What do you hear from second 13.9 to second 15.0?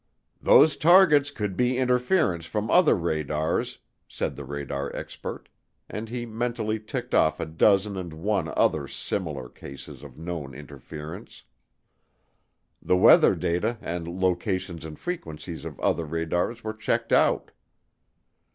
locations and